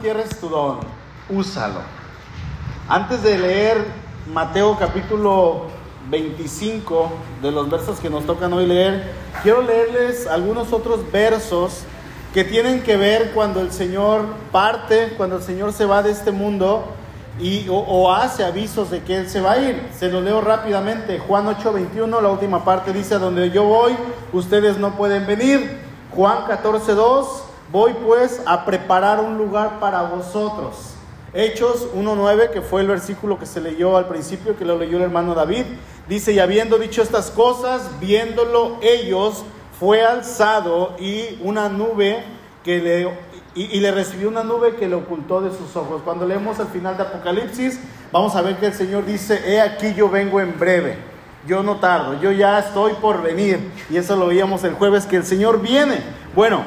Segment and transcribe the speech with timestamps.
[0.00, 0.78] tienes tu don,
[1.28, 1.80] úsalo.
[2.88, 3.84] Antes de leer
[4.32, 5.66] Mateo capítulo
[6.10, 7.10] 25,
[7.42, 9.12] de los versos que nos tocan hoy leer,
[9.42, 11.82] quiero leerles algunos otros versos
[12.32, 14.22] que tienen que ver cuando el Señor
[14.52, 16.84] parte, cuando el Señor se va de este mundo
[17.40, 19.88] y, o, hace avisos de que Él se va a ir.
[19.96, 21.18] Se lo leo rápidamente.
[21.18, 23.96] Juan 8:21, la última parte dice, donde yo voy,
[24.32, 25.78] ustedes no pueden venir.
[26.14, 27.26] Juan 14:2,
[27.70, 30.94] voy pues a preparar un lugar para vosotros.
[31.34, 35.04] Hechos 1.9, que fue el versículo que se leyó al principio, que lo leyó el
[35.04, 35.64] hermano David,
[36.08, 39.44] dice, y habiendo dicho estas cosas, viéndolo ellos,
[39.78, 42.24] fue alzado y una nube
[42.64, 43.12] que le,
[43.54, 46.02] y, le recibió una nube que le ocultó de sus ojos.
[46.02, 47.78] Cuando leemos al final de Apocalipsis,
[48.10, 50.96] vamos a ver que el Señor dice, he aquí yo vengo en breve.
[51.46, 53.70] Yo no tardo, yo ya estoy por venir.
[53.90, 56.02] Y eso lo veíamos el jueves, que el Señor viene.
[56.34, 56.62] Bueno,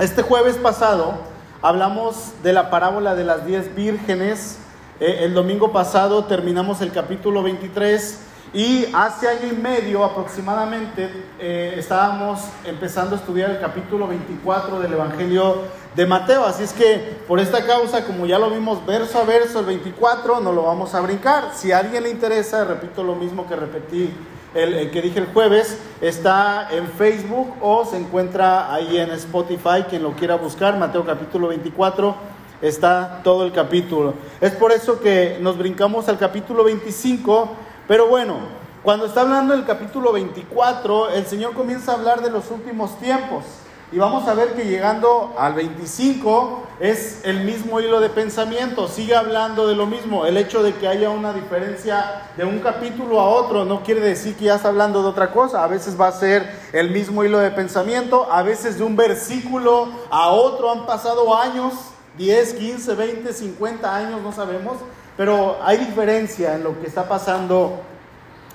[0.00, 1.12] este jueves pasado
[1.60, 4.58] hablamos de la parábola de las diez vírgenes.
[4.98, 8.18] Eh, el domingo pasado terminamos el capítulo 23
[8.54, 14.94] y hace año y medio aproximadamente eh, estábamos empezando a estudiar el capítulo 24 del
[14.94, 16.46] Evangelio de Mateo.
[16.46, 20.40] Así es que por esta causa, como ya lo vimos verso a verso el 24,
[20.40, 21.50] no lo vamos a brincar.
[21.54, 24.10] Si a alguien le interesa, repito lo mismo que repetí
[24.54, 30.02] el, que dije el jueves, está en Facebook o se encuentra ahí en Spotify, quien
[30.02, 32.14] lo quiera buscar, Mateo capítulo 24,
[32.62, 34.14] está todo el capítulo.
[34.40, 37.56] Es por eso que nos brincamos al capítulo 25
[37.90, 38.36] pero bueno,
[38.84, 43.42] cuando está hablando del capítulo 24, el Señor comienza a hablar de los últimos tiempos.
[43.92, 49.16] Y vamos a ver que llegando al 25 es el mismo hilo de pensamiento, sigue
[49.16, 50.26] hablando de lo mismo.
[50.26, 54.36] El hecho de que haya una diferencia de un capítulo a otro no quiere decir
[54.36, 55.64] que ya está hablando de otra cosa.
[55.64, 59.88] A veces va a ser el mismo hilo de pensamiento, a veces de un versículo
[60.08, 61.74] a otro han pasado años,
[62.16, 64.76] 10, 15, 20, 50 años, no sabemos.
[65.16, 67.80] Pero hay diferencia en lo que está pasando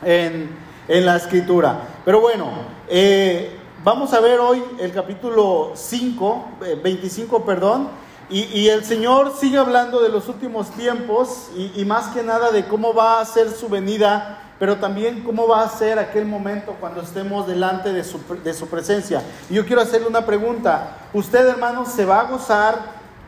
[0.01, 1.79] en, la escritura.
[2.05, 2.51] Pero bueno,
[2.87, 3.54] eh,
[3.85, 6.46] vamos a ver hoy el capítulo 5,
[6.81, 7.88] 25, eh, perdón.
[8.28, 12.96] Y, el Señor sigue hablando de los últimos tiempos y, más que nada de cómo
[12.96, 17.46] va a ser su venida, pero también cómo va a ser aquel momento cuando estemos
[17.46, 19.22] delante de su, de su presencia.
[19.47, 20.97] Y yo quiero hacerle una pregunta.
[21.13, 22.79] ¿Usted, hermano, se va a gozar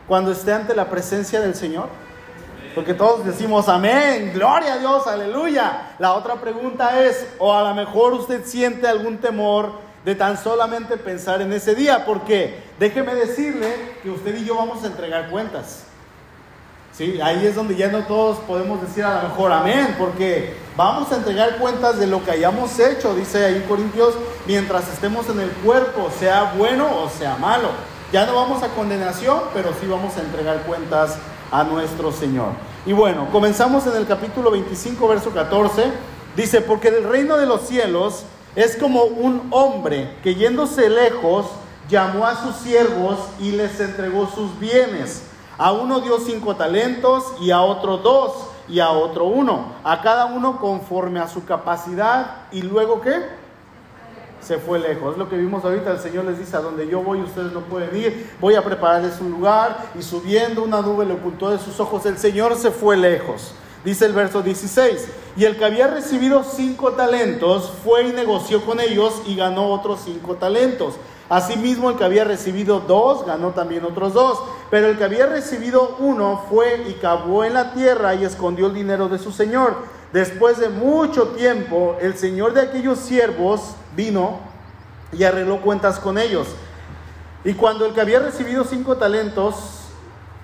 [0.07, 1.89] cuando esté ante la presencia del Señor?
[2.73, 5.95] Porque todos decimos amén, gloria a Dios, aleluya.
[5.99, 10.95] La otra pregunta es, o a lo mejor usted siente algún temor de tan solamente
[10.95, 15.83] pensar en ese día, porque déjeme decirle que usted y yo vamos a entregar cuentas.
[16.93, 21.11] Sí, ahí es donde ya no todos podemos decir a lo mejor amén, porque vamos
[21.11, 24.13] a entregar cuentas de lo que hayamos hecho, dice ahí Corintios,
[24.45, 27.67] mientras estemos en el cuerpo, sea bueno o sea malo.
[28.13, 31.17] Ya no vamos a condenación, pero sí vamos a entregar cuentas
[31.51, 32.51] a nuestro Señor.
[32.85, 35.83] Y bueno, comenzamos en el capítulo 25, verso 14.
[36.37, 38.23] Dice, porque el reino de los cielos
[38.57, 41.45] es como un hombre que yéndose lejos
[41.87, 45.21] llamó a sus siervos y les entregó sus bienes.
[45.59, 48.33] A uno dio cinco talentos y a otro dos
[48.67, 49.73] y a otro uno.
[49.83, 52.47] A cada uno conforme a su capacidad.
[52.51, 53.25] ¿Y luego qué?
[54.41, 55.11] se fue lejos.
[55.11, 57.61] Es lo que vimos ahorita, el Señor les dice, a donde yo voy ustedes no
[57.61, 61.79] pueden ir, voy a prepararles un lugar y subiendo una nube le ocultó de sus
[61.79, 63.53] ojos, el Señor se fue lejos.
[63.87, 68.81] Dice el verso 16, y el que había recibido cinco talentos fue y negoció con
[68.81, 70.95] ellos y ganó otros cinco talentos.
[71.29, 74.39] Asimismo, el que había recibido dos ganó también otros dos.
[74.69, 78.73] Pero el que había recibido uno fue y cavó en la tierra y escondió el
[78.73, 79.77] dinero de su señor.
[80.11, 84.39] Después de mucho tiempo, el señor de aquellos siervos vino
[85.13, 86.49] y arregló cuentas con ellos.
[87.45, 89.76] Y cuando el que había recibido cinco talentos,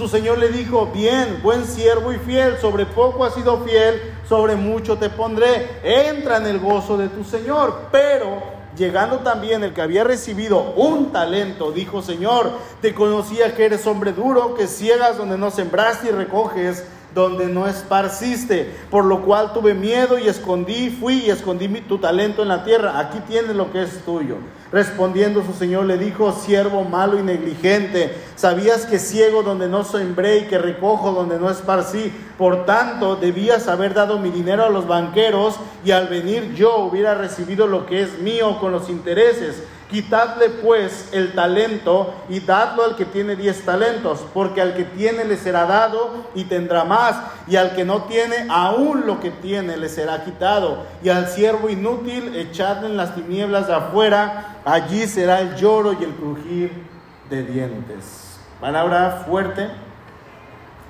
[0.00, 4.56] Su Señor le dijo, bien, buen siervo y fiel, sobre poco has sido fiel, sobre
[4.56, 7.82] mucho te pondré, entra en el gozo de tu Señor.
[7.92, 12.50] Pero Llegando también el que había recibido un talento, dijo, Señor,
[12.80, 16.84] te conocía que eres hombre duro, que ciegas donde no sembraste y recoges
[17.14, 22.42] donde no esparciste, por lo cual tuve miedo y escondí, fui y escondí tu talento
[22.42, 22.98] en la tierra.
[22.98, 24.36] Aquí tienes lo que es tuyo.
[24.72, 30.38] Respondiendo su señor le dijo, siervo malo y negligente, sabías que ciego donde no sembré
[30.38, 32.12] y que recojo donde no esparcí.
[32.38, 37.14] Por tanto, debías haber dado mi dinero a los banqueros y al venir yo hubiera
[37.14, 39.64] recibido lo que es mío con los intereses.
[39.90, 45.24] Quitadle pues el talento y dadlo al que tiene diez talentos, porque al que tiene
[45.24, 47.16] le será dado y tendrá más,
[47.48, 50.86] y al que no tiene, aún lo que tiene le será quitado.
[51.02, 56.04] Y al siervo inútil echadle en las tinieblas de afuera, allí será el lloro y
[56.04, 56.86] el crujir
[57.28, 58.38] de dientes.
[58.60, 59.70] Palabra fuerte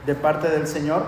[0.04, 1.04] de parte del Señor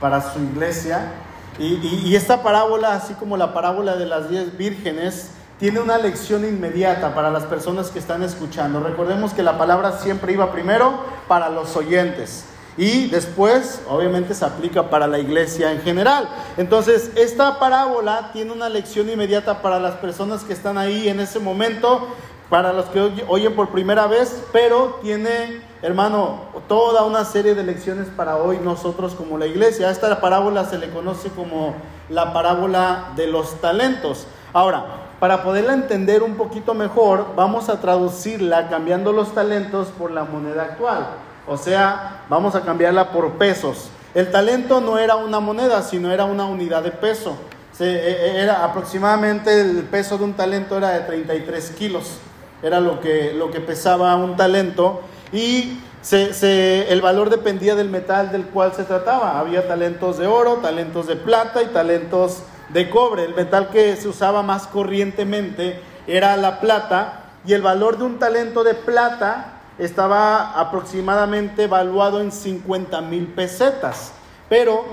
[0.00, 1.12] para su iglesia.
[1.58, 6.44] Y, y esta parábola, así como la parábola de las diez vírgenes, tiene una lección
[6.44, 8.80] inmediata para las personas que están escuchando.
[8.80, 12.44] Recordemos que la palabra siempre iba primero para los oyentes
[12.76, 16.28] y después obviamente se aplica para la iglesia en general.
[16.58, 21.38] Entonces, esta parábola tiene una lección inmediata para las personas que están ahí en ese
[21.38, 22.06] momento,
[22.50, 28.08] para los que oyen por primera vez, pero tiene, hermano, toda una serie de lecciones
[28.08, 29.88] para hoy nosotros como la iglesia.
[29.88, 31.74] A esta parábola se le conoce como
[32.10, 34.26] la parábola de los talentos.
[34.52, 34.84] Ahora,
[35.20, 40.62] para poderla entender un poquito mejor, vamos a traducirla cambiando los talentos por la moneda
[40.62, 41.06] actual.
[41.46, 43.88] O sea, vamos a cambiarla por pesos.
[44.14, 47.36] El talento no era una moneda, sino era una unidad de peso.
[47.78, 52.18] E, e, era aproximadamente el peso de un talento era de 33 kilos.
[52.62, 55.02] Era lo que, lo que pesaba un talento.
[55.32, 55.78] Y
[56.12, 59.38] el valor dependía del metal del cual se trataba.
[59.38, 63.24] Había talentos de oro, talentos de plata y talentos de cobre.
[63.24, 68.18] El metal que se usaba más corrientemente era la plata y el valor de un
[68.18, 74.12] talento de plata estaba aproximadamente evaluado en 50 mil pesetas.
[74.48, 74.84] Pero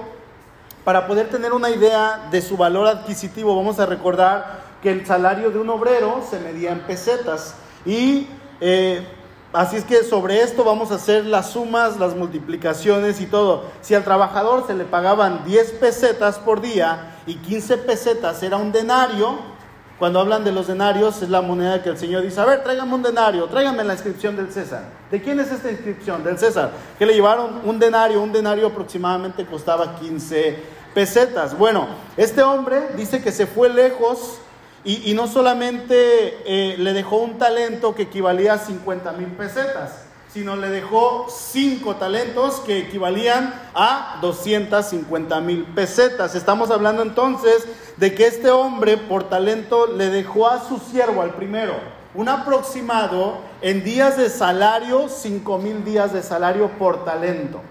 [0.83, 5.49] para poder tener una idea de su valor adquisitivo, vamos a recordar que el salario
[5.49, 7.55] de un obrero se medía en pesetas.
[7.85, 8.27] Y
[8.59, 9.07] eh,
[9.53, 13.63] así es que sobre esto vamos a hacer las sumas, las multiplicaciones y todo.
[13.81, 18.71] Si al trabajador se le pagaban 10 pesetas por día, y 15 pesetas era un
[18.71, 19.53] denario.
[20.00, 22.94] Cuando hablan de los denarios es la moneda que el Señor dice, a ver, tráigame
[22.95, 24.83] un denario, tráigame la inscripción del César.
[25.09, 26.23] ¿De quién es esta inscripción?
[26.23, 26.71] Del César.
[26.99, 30.57] Que le llevaron un denario, un denario aproximadamente costaba 15
[30.94, 31.57] pesetas.
[31.57, 34.39] Bueno, este hombre dice que se fue lejos
[34.85, 40.03] y, no solamente eh, le dejó un talento que equivalía a 50 mil pesetas,
[40.33, 46.35] sino le dejó cinco talentos que equivalían a 250 mil pesetas.
[46.35, 47.65] Estamos hablando entonces
[47.97, 51.75] de que este hombre por talento le dejó a su siervo, al primero,
[52.15, 57.62] un aproximado en días de salario, 5 mil días de salario por talento.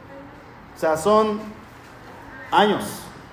[0.74, 1.40] O sea, son
[2.50, 2.84] años,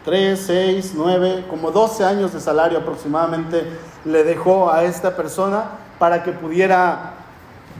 [0.09, 3.63] 3, 6, 9, como 12 años de salario aproximadamente
[4.05, 5.65] le dejó a esta persona
[5.99, 7.13] para que pudiera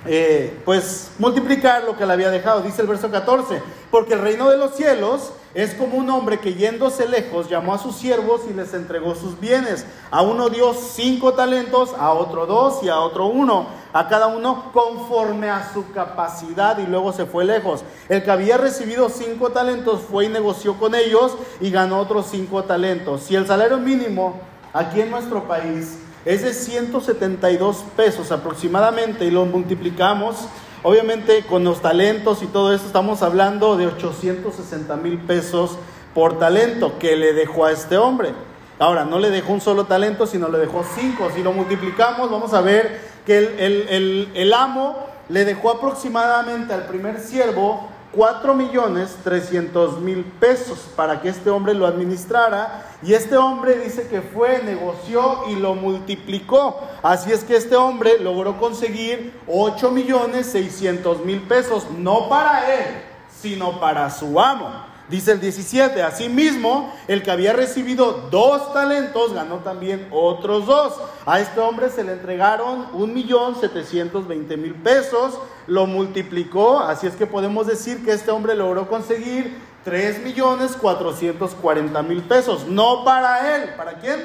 [0.06, 2.62] eh, pues multiplicar lo que le había dejado.
[2.62, 6.54] Dice el verso 14, porque el reino de los cielos es como un hombre que
[6.54, 9.86] yéndose lejos llamó a sus siervos y les entregó sus bienes.
[10.12, 14.72] A uno dio cinco talentos, a otro dos y a otro uno, a cada uno
[14.72, 17.84] conforme a su capacidad y luego se fue lejos.
[18.10, 22.64] El que había recibido cinco talentos fue y negoció con ellos y ganó otros cinco
[22.64, 23.24] talentos.
[23.24, 24.40] Si el salario mínimo
[24.72, 30.48] aquí en nuestro país es de 172 pesos aproximadamente y lo multiplicamos,
[30.84, 35.78] obviamente con los talentos y todo eso estamos hablando de 860 mil pesos
[36.14, 38.34] por talento que le dejó a este hombre.
[38.80, 41.30] Ahora, no le dejó un solo talento, sino le dejó cinco.
[41.36, 47.90] Si lo multiplicamos, vamos a ver que el, amo le dejó aproximadamente al primer siervo
[48.12, 52.86] 4 millones 300 mil pesos para que este hombre lo administrara.
[53.04, 56.82] Y este hombre dice que fue, negoció y lo multiplicó.
[57.04, 63.04] Así es que este hombre logró conseguir 8 millones 600 mil pesos, no para él,
[63.42, 64.89] sino para su amo.
[65.10, 71.02] Dice el 17, asimismo, el que había recibido dos talentos ganó también otros dos.
[71.26, 77.08] A este hombre se le entregaron un millón setecientos veinte mil pesos, lo multiplicó, así
[77.08, 82.68] es que podemos decir que este hombre logró conseguir tres millones cuatrocientos cuarenta mil pesos.
[82.68, 84.24] No para él, ¿para quién?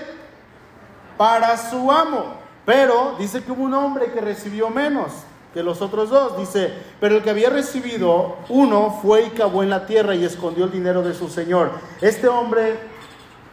[1.16, 2.34] Para su amo.
[2.66, 5.12] Pero dice que hubo un hombre que recibió menos
[5.54, 6.36] que los otros dos.
[6.36, 10.64] Dice, pero el que había recibido uno fue y cavó en la tierra y escondió
[10.64, 11.70] el dinero de su señor.
[12.02, 12.76] Este hombre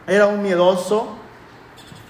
[0.08, 1.08] era un miedoso,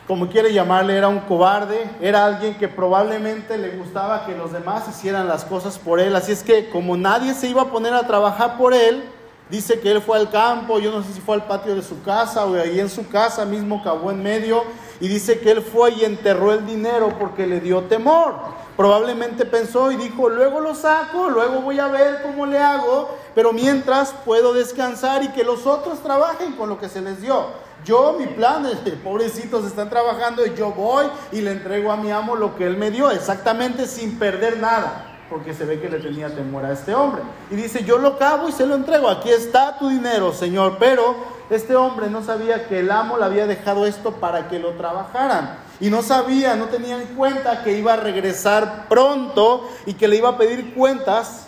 [0.07, 4.87] como quiere llamarle, era un cobarde, era alguien que probablemente le gustaba que los demás
[4.89, 6.15] hicieran las cosas por él.
[6.15, 9.03] Así es que como nadie se iba a poner a trabajar por él,
[9.49, 12.01] dice que él fue al campo, yo no sé si fue al patio de su
[12.01, 14.63] casa o ahí en su casa mismo cavó en medio
[15.01, 18.35] y dice que él fue y enterró el dinero porque le dio temor.
[18.81, 23.53] Probablemente pensó y dijo, luego lo saco, luego voy a ver cómo le hago, pero
[23.53, 27.45] mientras puedo descansar y que los otros trabajen con lo que se les dio.
[27.85, 32.09] Yo, mi plan es, pobrecitos están trabajando y yo voy y le entrego a mi
[32.09, 35.99] amo lo que él me dio, exactamente sin perder nada porque se ve que le
[35.99, 37.21] tenía temor a este hombre.
[37.51, 40.77] Y dice, yo lo cabo y se lo entrego, aquí está tu dinero, Señor.
[40.79, 41.15] Pero
[41.51, 45.70] este hombre no sabía que el amo le había dejado esto para que lo trabajaran.
[45.81, 50.17] Y no sabía, no tenía en cuenta que iba a regresar pronto y que le
[50.17, 51.47] iba a pedir cuentas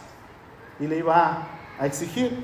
[0.80, 1.48] y le iba
[1.80, 2.44] a exigir.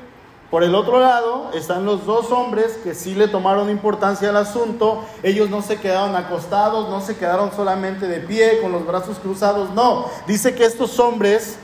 [0.51, 5.03] Por el otro lado están los dos hombres que sí le tomaron importancia al asunto.
[5.23, 9.71] Ellos no se quedaron acostados, no se quedaron solamente de pie con los brazos cruzados.
[9.71, 11.57] No, dice que estos hombres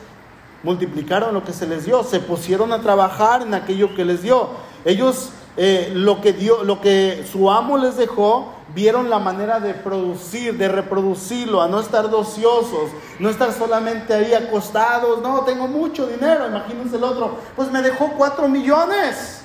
[0.63, 4.49] multiplicaron lo que se les dio, se pusieron a trabajar en aquello que les dio.
[4.85, 9.73] Ellos eh, lo, que dio, lo que su amo les dejó, vieron la manera de
[9.73, 16.07] producir, de reproducirlo, a no estar dociosos, no estar solamente ahí acostados, no, tengo mucho
[16.07, 19.41] dinero, imagínense el otro, pues me dejó cuatro millones.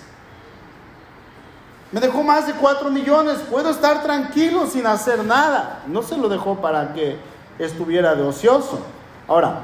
[1.93, 5.83] Me dejó más de cuatro millones, puedo estar tranquilo sin hacer nada.
[5.89, 7.19] No se lo dejó para que
[7.59, 8.79] estuviera de ocioso.
[9.27, 9.63] Ahora,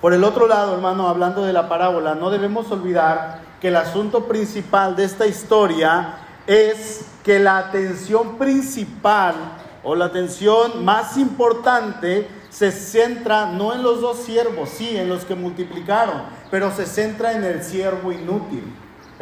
[0.00, 4.24] por el otro lado, hermano, hablando de la parábola, no debemos olvidar que el asunto
[4.24, 6.16] principal de esta historia
[6.48, 9.36] es que la atención principal
[9.84, 15.24] o la atención más importante se centra no en los dos siervos, sí, en los
[15.24, 18.64] que multiplicaron, pero se centra en el siervo inútil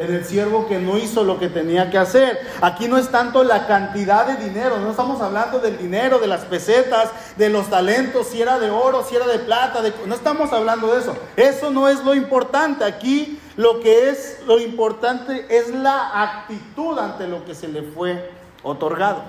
[0.01, 2.41] en el siervo que no hizo lo que tenía que hacer.
[2.63, 6.47] Aquí no es tanto la cantidad de dinero, no estamos hablando del dinero, de las
[6.47, 10.95] pesetas, de los talentos, si era de oro, si era de plata, no estamos hablando
[10.95, 11.15] de eso.
[11.37, 12.85] Eso no es lo importante.
[12.85, 18.31] Aquí lo que es lo importante es la actitud ante lo que se le fue
[18.63, 19.23] otorgado.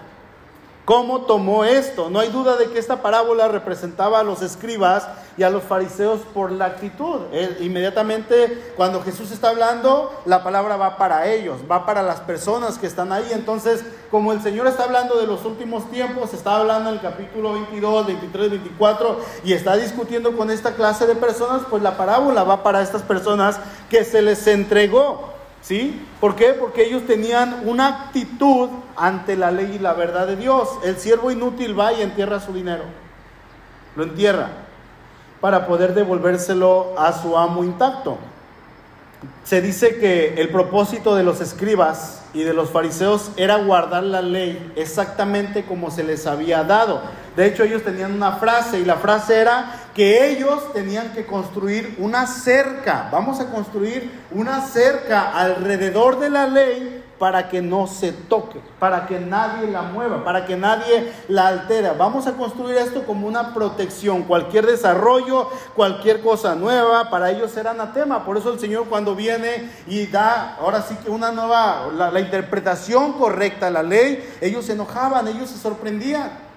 [0.86, 2.10] ¿Cómo tomó esto?
[2.10, 5.08] No hay duda de que esta parábola representaba a los escribas
[5.38, 7.22] y a los fariseos por la actitud.
[7.60, 12.88] inmediatamente cuando Jesús está hablando, la palabra va para ellos, va para las personas que
[12.88, 13.28] están ahí.
[13.32, 17.54] Entonces, como el Señor está hablando de los últimos tiempos, está hablando en el capítulo
[17.54, 22.64] 22, 23, 24 y está discutiendo con esta clase de personas, pues la parábola va
[22.64, 25.40] para estas personas que se les entregó.
[25.62, 26.06] ¿Sí?
[26.20, 26.53] ¿Por qué?
[26.53, 30.68] Porque ellos tenían una actitud ante la ley y la verdad de Dios.
[30.84, 32.84] El siervo inútil va y entierra su dinero.
[33.96, 34.50] Lo entierra
[35.39, 38.18] para poder devolvérselo a su amo intacto.
[39.44, 44.22] Se dice que el propósito de los escribas y de los fariseos era guardar la
[44.22, 47.01] ley exactamente como se les había dado.
[47.36, 51.95] De hecho, ellos tenían una frase y la frase era que ellos tenían que construir
[52.00, 53.10] una cerca.
[53.12, 59.05] Vamos a construir una cerca alrededor de la ley para que no se toque, para
[59.05, 61.93] que nadie la mueva, para que nadie la altera.
[61.93, 64.24] Vamos a construir esto como una protección.
[64.24, 68.25] Cualquier desarrollo, cualquier cosa nueva, para ellos será anatema.
[68.25, 73.13] Por eso el Señor cuando viene y da, ahora sí que una nueva, la, interpretación
[73.13, 76.50] correcta a la ley, ellos se enojaban, ellos se sorprendían.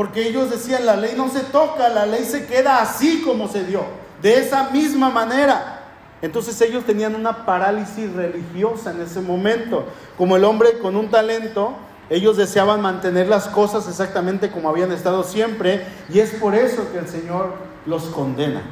[0.00, 3.64] Porque ellos decían, la ley no se toca, la ley se queda así como se
[3.64, 3.82] dio,
[4.22, 5.90] de esa misma manera.
[6.22, 9.84] Entonces ellos tenían una parálisis religiosa en ese momento.
[10.16, 11.74] Como el hombre con un talento,
[12.08, 16.98] ellos deseaban mantener las cosas exactamente como habían estado siempre y es por eso que
[16.98, 17.52] el Señor
[17.84, 18.62] los condena.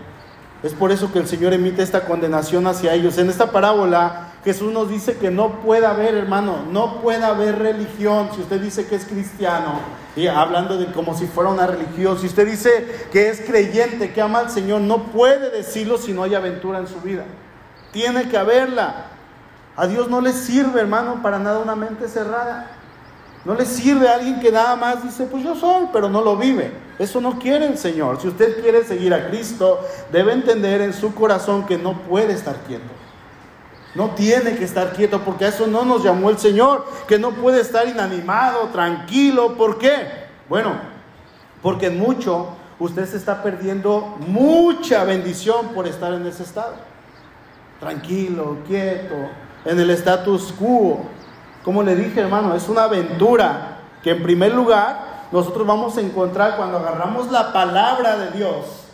[0.63, 3.19] Es por eso que el Señor emite esta condenación hacia ellos.
[3.19, 8.31] En esta parábola Jesús nos dice que no puede haber, hermano, no puede haber religión.
[8.35, 9.79] Si usted dice que es cristiano,
[10.17, 14.23] y hablando de como si fuera una religión, si usted dice que es creyente, que
[14.23, 17.25] ama al Señor, no puede decirlo si no hay aventura en su vida.
[17.93, 19.09] Tiene que haberla.
[19.77, 22.71] A Dios no le sirve, hermano, para nada una mente cerrada.
[23.45, 26.39] No le sirve a alguien que nada más dice, pues yo soy, pero no lo
[26.39, 26.73] vive.
[26.99, 28.19] Eso no quiere el Señor.
[28.19, 29.79] Si usted quiere seguir a Cristo,
[30.11, 32.98] debe entender en su corazón que no puede estar quieto.
[33.99, 37.33] No tiene que estar quieto porque a eso no nos llamó el Señor, que no
[37.33, 39.57] puede estar inanimado, tranquilo.
[39.57, 40.07] ¿Por qué?
[40.49, 40.77] Bueno,
[41.63, 46.75] porque en mucho usted se está perdiendo mucha bendición por estar en ese estado.
[47.81, 49.17] Tranquilo, quieto,
[49.65, 51.01] en el status quo.
[51.65, 56.57] Como le dije, hermano, es una aventura que en primer lugar nosotros vamos a encontrar
[56.57, 58.88] cuando agarramos la palabra de Dios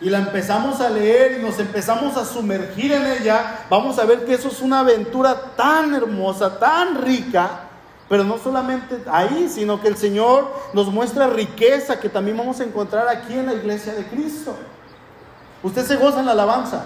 [0.00, 4.24] y la empezamos a leer y nos empezamos a sumergir en ella, vamos a ver
[4.24, 7.60] que eso es una aventura tan hermosa, tan rica,
[8.08, 12.64] pero no solamente ahí, sino que el Señor nos muestra riqueza que también vamos a
[12.64, 14.54] encontrar aquí en la iglesia de Cristo.
[15.62, 16.84] Usted se goza en la alabanza,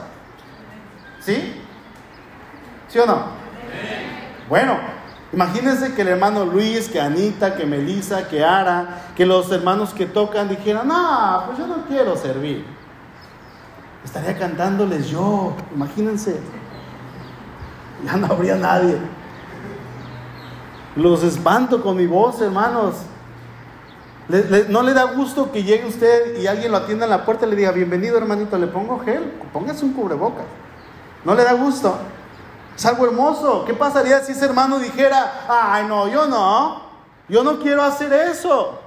[1.21, 1.61] ¿sí?
[2.89, 3.23] ¿Sí o no?
[4.49, 4.79] Bueno,
[5.33, 10.07] imagínense que el hermano Luis, que Anita, que Melissa, que Ara, que los hermanos que
[10.07, 12.78] tocan dijeran, no, pues yo no quiero servir.
[14.09, 16.41] Estaría cantándoles yo, imagínense.
[18.07, 18.97] Ya no habría nadie.
[20.97, 22.95] Los espanto con mi voz, hermanos.
[24.71, 27.51] ¿No le da gusto que llegue usted y alguien lo atienda en la puerta y
[27.51, 29.31] le diga, bienvenido hermanito, le pongo gel?
[29.53, 30.47] Póngase un cubrebocas.
[31.23, 31.99] ¿No le da gusto?
[32.75, 33.67] Es algo hermoso.
[33.67, 36.81] ¿Qué pasaría si ese hermano dijera, ay no, yo no,
[37.29, 38.78] yo no quiero hacer eso?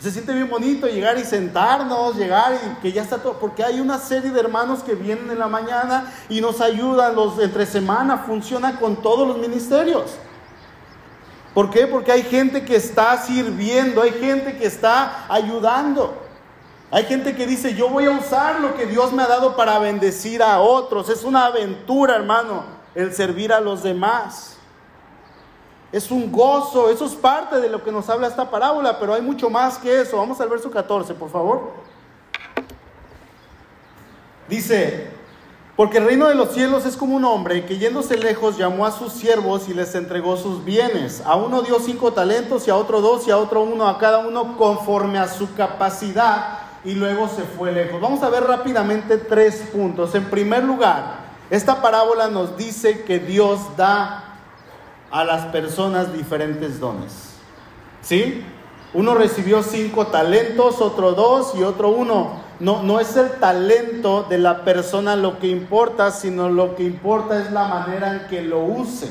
[0.00, 3.80] Se siente bien bonito llegar y sentarnos, llegar y que ya está todo, porque hay
[3.80, 8.18] una serie de hermanos que vienen en la mañana y nos ayudan los entre semana,
[8.18, 10.16] funciona con todos los ministerios.
[11.54, 11.86] ¿Por qué?
[11.86, 16.20] Porque hay gente que está sirviendo, hay gente que está ayudando.
[16.90, 19.78] Hay gente que dice, yo voy a usar lo que Dios me ha dado para
[19.78, 21.08] bendecir a otros.
[21.08, 24.53] Es una aventura, hermano, el servir a los demás.
[25.94, 29.22] Es un gozo, eso es parte de lo que nos habla esta parábola, pero hay
[29.22, 30.16] mucho más que eso.
[30.16, 31.70] Vamos al verso 14, por favor.
[34.48, 35.06] Dice,
[35.76, 38.90] porque el reino de los cielos es como un hombre que yéndose lejos llamó a
[38.90, 41.22] sus siervos y les entregó sus bienes.
[41.24, 44.18] A uno dio cinco talentos y a otro dos y a otro uno, a cada
[44.26, 48.00] uno conforme a su capacidad y luego se fue lejos.
[48.00, 50.12] Vamos a ver rápidamente tres puntos.
[50.16, 51.18] En primer lugar,
[51.50, 54.23] esta parábola nos dice que Dios da
[55.14, 57.12] a las personas diferentes dones.
[58.02, 58.44] ¿Sí?
[58.92, 62.42] Uno recibió cinco talentos, otro dos y otro uno.
[62.58, 67.40] No, no es el talento de la persona lo que importa, sino lo que importa
[67.40, 69.08] es la manera en que lo use.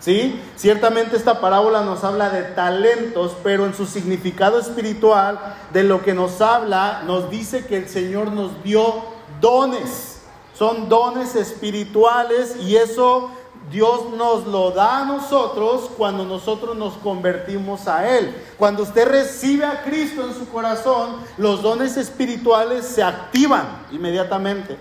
[0.00, 0.40] ¿Sí?
[0.56, 5.38] Ciertamente esta parábola nos habla de talentos, pero en su significado espiritual,
[5.72, 9.04] de lo que nos habla, nos dice que el Señor nos dio
[9.40, 10.22] dones.
[10.52, 13.30] Son dones espirituales y eso
[13.70, 18.34] Dios nos lo da a nosotros cuando nosotros nos convertimos a Él.
[18.58, 24.76] Cuando usted recibe a Cristo en su corazón, los dones espirituales se activan inmediatamente.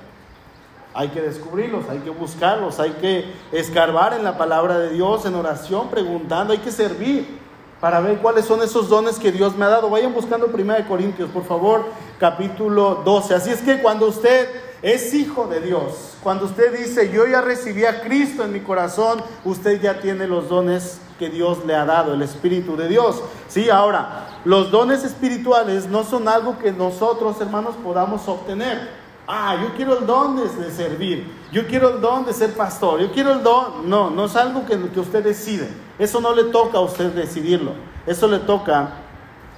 [0.93, 5.33] Hay que descubrirlos, hay que buscarlos, hay que escarbar en la palabra de Dios, en
[5.35, 7.39] oración, preguntando, hay que servir
[7.79, 9.89] para ver cuáles son esos dones que Dios me ha dado.
[9.89, 11.85] Vayan buscando 1 Corintios, por favor,
[12.19, 13.35] capítulo 12.
[13.35, 14.47] Así es que cuando usted
[14.83, 19.21] es hijo de Dios, cuando usted dice, yo ya recibí a Cristo en mi corazón,
[19.45, 23.23] usted ya tiene los dones que Dios le ha dado, el Espíritu de Dios.
[23.47, 28.89] Sí, ahora, los dones espirituales no son algo que nosotros, hermanos, podamos obtener.
[29.25, 31.31] Ah, yo quiero el don de, servir.
[31.49, 32.99] Yo quiero el don de ser pastor.
[32.99, 33.89] Yo quiero el don.
[33.89, 35.69] No, no es algo que, que usted decide.
[35.97, 37.71] Eso no le toca a usted decidirlo.
[38.05, 38.95] Eso le toca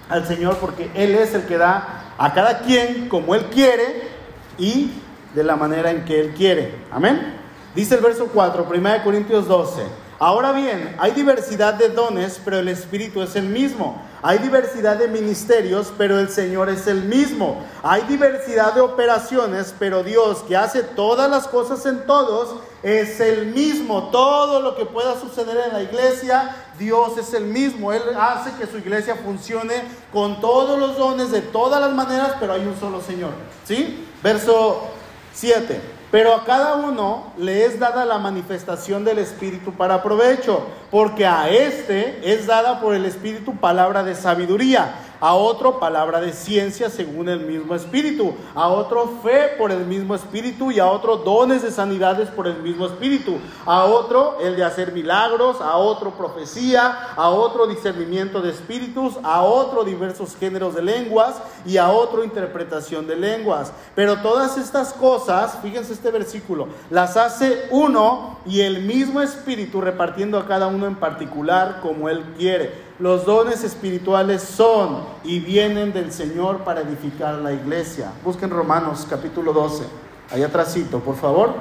[0.08, 4.08] al Señor porque Él es el que da a cada quien como Él quiere
[4.60, 4.92] y
[5.36, 6.74] de la manera en que Él quiere.
[6.92, 7.36] Amén.
[7.76, 9.84] Dice el verso 4, 1 Corintios 12.
[10.18, 14.02] Ahora bien, hay diversidad de dones, pero el Espíritu es el mismo.
[14.22, 17.62] Hay diversidad de ministerios, pero el Señor es el mismo.
[17.84, 23.48] Hay diversidad de operaciones, pero Dios que hace todas las cosas en todos es el
[23.48, 24.10] mismo.
[24.10, 27.92] Todo lo que pueda suceder en la iglesia, Dios es el mismo.
[27.92, 32.54] Él hace que su iglesia funcione con todos los dones de todas las maneras, pero
[32.54, 33.32] hay un solo Señor.
[33.66, 34.08] ¿Sí?
[34.24, 34.95] Verso
[35.36, 35.80] 7.
[36.12, 41.50] Pero a cada uno le es dada la manifestación del Espíritu para provecho, porque a
[41.50, 47.30] este es dada por el Espíritu palabra de sabiduría a otro palabra de ciencia según
[47.30, 51.72] el mismo espíritu, a otro fe por el mismo espíritu y a otro dones de
[51.72, 57.30] sanidades por el mismo espíritu, a otro el de hacer milagros, a otro profecía, a
[57.30, 61.36] otro discernimiento de espíritus, a otro diversos géneros de lenguas.
[61.66, 63.72] Y a otro interpretación de lenguas.
[63.96, 70.38] Pero todas estas cosas, fíjense este versículo, las hace uno y el mismo espíritu repartiendo
[70.38, 72.85] a cada uno en particular como él quiere.
[72.98, 78.14] Los dones espirituales son y vienen del Señor para edificar la iglesia.
[78.24, 79.84] Busquen Romanos capítulo 12,
[80.32, 81.56] allá atrásito, por favor.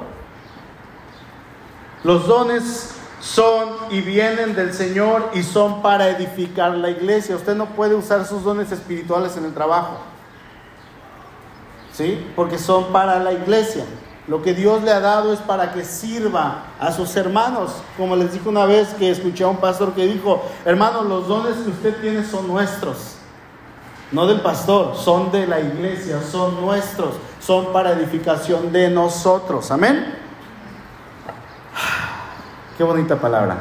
[2.05, 7.35] Los dones son y vienen del Señor y son para edificar la iglesia.
[7.35, 9.97] Usted no puede usar sus dones espirituales en el trabajo.
[11.91, 12.25] ¿Sí?
[12.35, 13.83] Porque son para la iglesia.
[14.27, 17.71] Lo que Dios le ha dado es para que sirva a sus hermanos.
[17.95, 21.55] Como les dije una vez que escuché a un pastor que dijo, hermanos, los dones
[21.57, 23.17] que usted tiene son nuestros.
[24.11, 29.69] No del pastor, son de la iglesia, son nuestros, son para edificación de nosotros.
[29.69, 30.15] Amén.
[32.77, 33.57] Qué bonita palabra.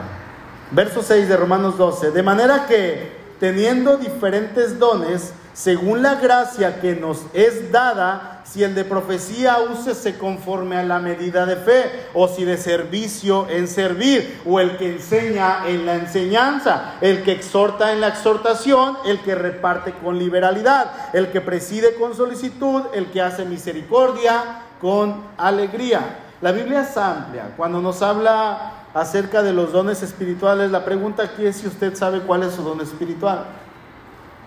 [0.70, 2.10] Verso 6 de Romanos 12.
[2.10, 8.74] De manera que, teniendo diferentes dones, según la gracia que nos es dada, si el
[8.74, 14.40] de profecía úsese conforme a la medida de fe, o si de servicio en servir,
[14.46, 19.34] o el que enseña en la enseñanza, el que exhorta en la exhortación, el que
[19.34, 26.20] reparte con liberalidad, el que preside con solicitud, el que hace misericordia con alegría.
[26.40, 27.54] La Biblia es amplia.
[27.56, 32.20] Cuando nos habla acerca de los dones espirituales, la pregunta aquí es si usted sabe
[32.20, 33.46] cuál es su don espiritual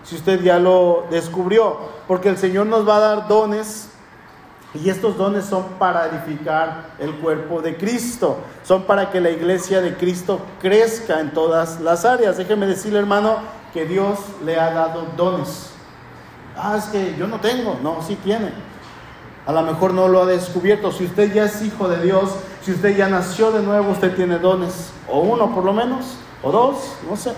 [0.08, 3.87] si usted ya lo descubrió, porque el Señor nos va a dar dones
[4.82, 9.80] y estos dones son para edificar el cuerpo de Cristo, son para que la iglesia
[9.80, 12.36] de Cristo crezca en todas las áreas.
[12.36, 13.36] Déjeme decirle, hermano,
[13.72, 15.70] que Dios le ha dado dones.
[16.56, 18.52] Ah, es que yo no tengo, no, sí tiene.
[19.46, 20.92] A lo mejor no lo ha descubierto.
[20.92, 22.30] Si usted ya es hijo de Dios,
[22.62, 26.52] si usted ya nació de nuevo, usted tiene dones, o uno por lo menos, o
[26.52, 26.76] dos,
[27.08, 27.32] no sé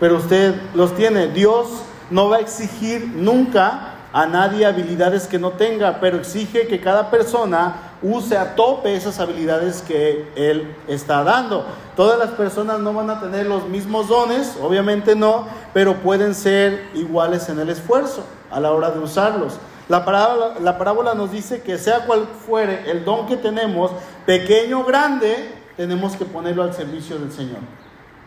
[0.00, 1.28] pero usted los tiene.
[1.28, 1.68] Dios
[2.10, 7.10] no va a exigir nunca a nadie habilidades que no tenga, pero exige que cada
[7.10, 11.66] persona use a tope esas habilidades que Él está dando.
[11.96, 16.90] Todas las personas no van a tener los mismos dones, obviamente no, pero pueden ser
[16.94, 19.58] iguales en el esfuerzo a la hora de usarlos.
[19.88, 23.90] La parábola, la parábola nos dice que sea cual fuere el don que tenemos,
[24.26, 27.58] pequeño o grande, tenemos que ponerlo al servicio del Señor.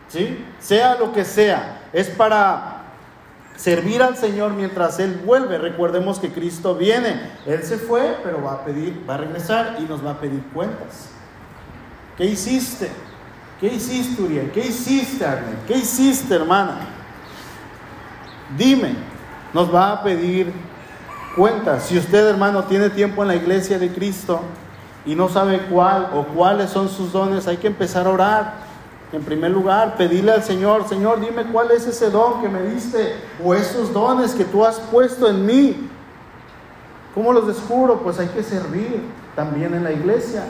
[0.08, 0.44] ¿sí?
[0.58, 2.77] Sea lo que sea, es para
[3.58, 5.58] servir al Señor mientras Él vuelve.
[5.58, 7.32] Recordemos que Cristo viene.
[7.44, 10.42] Él se fue, pero va a pedir, va a regresar y nos va a pedir
[10.54, 11.10] cuentas.
[12.16, 12.88] ¿Qué hiciste?
[13.60, 14.52] ¿Qué hiciste, Uriel?
[14.52, 15.56] ¿Qué hiciste, Agnes?
[15.66, 16.78] ¿Qué hiciste, hermana?
[18.56, 18.94] Dime,
[19.52, 20.52] nos va a pedir
[21.36, 21.86] cuentas.
[21.86, 24.40] Si usted, hermano, tiene tiempo en la iglesia de Cristo
[25.04, 28.67] y no sabe cuál o cuáles son sus dones, hay que empezar a orar
[29.12, 33.14] en primer lugar, pedirle al Señor, Señor, dime cuál es ese don que me diste
[33.42, 35.88] o esos dones que tú has puesto en mí.
[37.14, 38.00] ¿Cómo los descubro?
[38.00, 39.02] Pues hay que servir
[39.34, 40.44] también en la iglesia,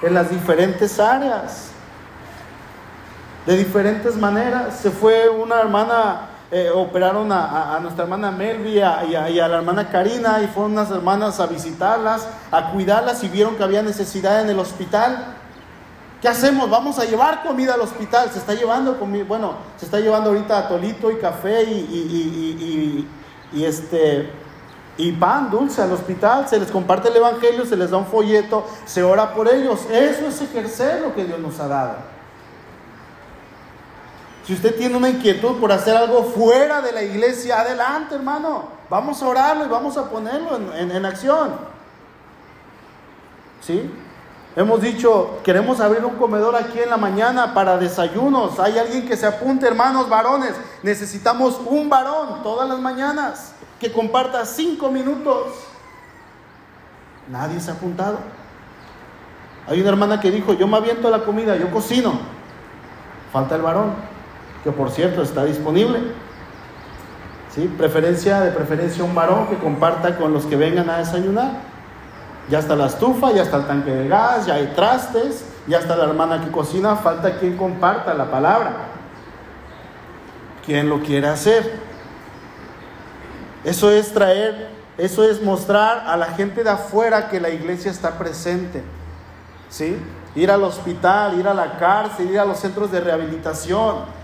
[0.00, 1.70] en las diferentes áreas,
[3.46, 4.76] de diferentes maneras.
[4.76, 10.40] Se fue una hermana, eh, operaron a, nuestra hermana Melvi y a la hermana Karina
[10.40, 14.60] y fueron unas hermanas a visitarlas, a cuidarlas y vieron que había necesidad en el
[14.60, 15.34] hospital.
[16.24, 16.70] ¿Qué hacemos?
[16.70, 18.30] Vamos a llevar comida al hospital.
[18.32, 23.06] Se está llevando comida, bueno, se está llevando ahorita tolito y café y,
[23.52, 24.30] este
[24.96, 28.66] y pan dulce al hospital, se les comparte el evangelio, se les da un folleto,
[28.86, 29.80] se ora por ellos.
[29.90, 31.96] Eso es ejercer lo que Dios nos ha dado.
[34.46, 38.68] Si usted tiene una inquietud por hacer algo fuera de la iglesia, adelante, hermano.
[38.88, 41.50] Vamos a orarlo y vamos a ponerlo en, en acción.
[43.60, 43.90] ¿Sí?
[44.56, 48.60] Hemos dicho, queremos abrir un comedor aquí en la mañana para desayunos.
[48.60, 50.52] Hay alguien que se apunte, hermanos varones.
[50.84, 55.48] Necesitamos un varón todas las mañanas que comparta cinco minutos.
[57.28, 58.18] Nadie se ha apuntado.
[59.66, 62.12] Hay una hermana que dijo, yo me aviento la comida, yo cocino.
[63.32, 63.94] Falta el varón,
[64.62, 65.98] que por cierto está disponible.
[67.52, 67.72] ¿Sí?
[67.76, 71.73] Preferencia, de preferencia un varón que comparta con los que vengan a desayunar.
[72.48, 75.96] Ya está la estufa, ya está el tanque de gas, ya hay trastes, ya está
[75.96, 78.72] la hermana que cocina, falta quien comparta la palabra.
[80.64, 81.78] ¿Quién lo quiere hacer?
[83.64, 88.18] Eso es traer, eso es mostrar a la gente de afuera que la iglesia está
[88.18, 88.82] presente.
[89.70, 89.96] ¿Sí?
[90.34, 94.23] Ir al hospital, ir a la cárcel, ir a los centros de rehabilitación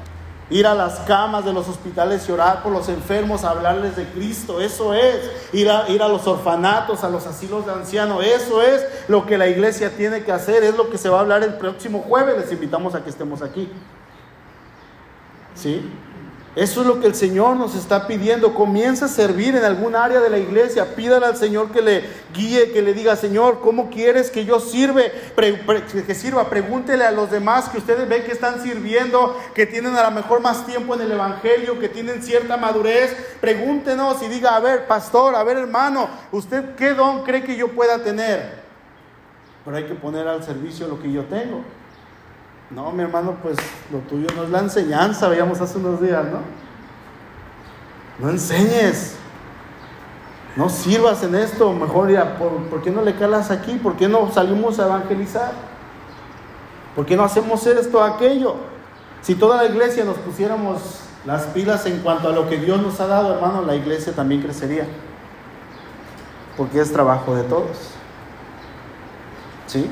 [0.51, 4.61] ir a las camas de los hospitales y orar por los enfermos, hablarles de Cristo,
[4.61, 8.85] eso es, ir a, ir a los orfanatos, a los asilos de ancianos, eso es
[9.09, 11.55] lo que la iglesia tiene que hacer, es lo que se va a hablar el
[11.55, 13.71] próximo jueves, les invitamos a que estemos aquí.
[15.55, 15.89] ¿Sí?
[16.57, 18.55] Eso es lo que el Señor nos está pidiendo.
[18.55, 20.97] Comienza a servir en algún área de la iglesia.
[20.97, 22.03] Pídale al Señor que le
[22.35, 25.13] guíe, que le diga, Señor, ¿cómo quieres que yo sirve?
[25.37, 26.51] que sirva.
[26.51, 30.41] Pregúntele a los demás que ustedes ven que están sirviendo, que tienen a lo mejor
[30.41, 33.15] más tiempo en el Evangelio, que tienen cierta madurez.
[33.41, 37.69] Pregúntenos y diga, a ver, pastor, a ver, hermano, ¿usted qué don cree que yo
[37.69, 38.59] pueda tener?
[39.65, 41.63] Pero hay que poner al servicio lo que yo tengo.
[42.71, 43.57] No, mi hermano, pues
[43.91, 46.39] lo tuyo no es la enseñanza, veíamos hace unos días, ¿no?
[48.21, 49.17] No enseñes,
[50.55, 53.75] no sirvas en esto, mejor ya, ¿por, qué no le calas aquí?
[53.75, 55.53] ¿Por qué no salimos a evangelizar?
[56.95, 58.57] ¿Por qué no hacemos esto, aquello?
[59.23, 63.01] Si toda la iglesia nos pusiéramos las pilas en cuanto a lo que Dios nos
[63.01, 64.87] ha dado, hermano, la iglesia también crecería.
[66.57, 67.77] Porque es trabajo de todos.
[69.67, 69.89] ¿Sí?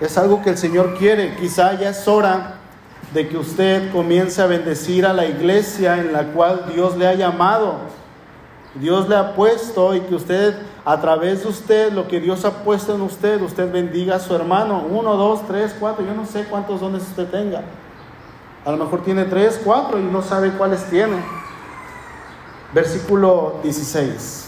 [0.00, 1.36] Es algo que el Señor quiere.
[1.36, 2.54] Quizá ya es hora
[3.12, 7.14] de que usted comience a bendecir a la iglesia en la cual Dios le ha
[7.14, 7.76] llamado.
[8.74, 12.62] Dios le ha puesto y que usted, a través de usted, lo que Dios ha
[12.62, 14.86] puesto en usted, usted bendiga a su hermano.
[14.88, 17.62] Uno, dos, tres, cuatro, yo no sé cuántos dones usted tenga.
[18.64, 21.16] A lo mejor tiene tres, cuatro y no sabe cuáles tiene.
[22.72, 24.46] Versículo 16.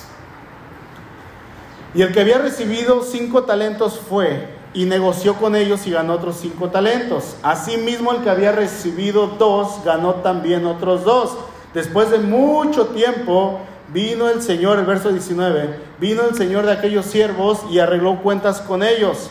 [1.95, 6.37] Y el que había recibido cinco talentos fue y negoció con ellos y ganó otros
[6.41, 7.37] cinco talentos.
[7.43, 11.37] Asimismo, el que había recibido dos ganó también otros dos.
[11.75, 13.61] Después de mucho tiempo,
[13.93, 18.61] vino el Señor, el verso 19, vino el Señor de aquellos siervos y arregló cuentas
[18.61, 19.31] con ellos.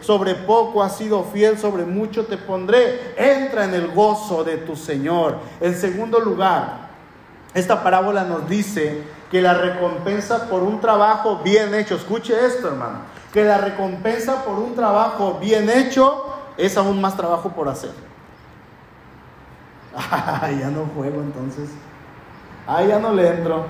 [0.00, 3.14] sobre poco has sido fiel, sobre mucho te pondré.
[3.16, 5.38] Entra en el gozo de tu Señor.
[5.60, 6.88] En segundo lugar,
[7.54, 13.00] esta parábola nos dice que la recompensa por un trabajo bien hecho, escuche esto hermano,
[13.32, 17.92] que la recompensa por un trabajo bien hecho es aún más trabajo por hacer.
[20.60, 21.70] ya no juego entonces.
[22.66, 23.66] Ay, ya no le entro.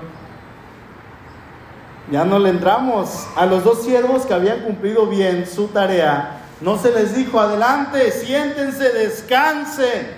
[2.11, 3.27] Ya no le entramos.
[3.37, 8.11] A los dos siervos que habían cumplido bien su tarea, no se les dijo, adelante,
[8.11, 10.15] siéntense, descansen,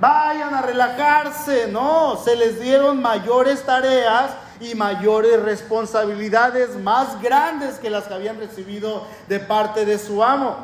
[0.00, 1.68] vayan a relajarse.
[1.68, 8.38] No, se les dieron mayores tareas y mayores responsabilidades más grandes que las que habían
[8.38, 10.56] recibido de parte de su amo.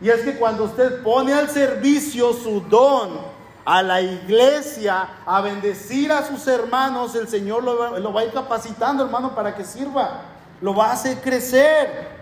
[0.00, 3.35] Y es que cuando usted pone al servicio su don,
[3.66, 8.32] a la iglesia, a bendecir a sus hermanos, el Señor lo, lo va a ir
[8.32, 10.20] capacitando, hermano, para que sirva.
[10.60, 12.16] Lo va a hacer crecer.